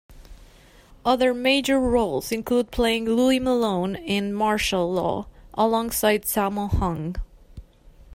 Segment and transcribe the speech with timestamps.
[1.05, 7.17] Other major roles include playing Louis Malone in "Martial Law" alongside Sammo Hung.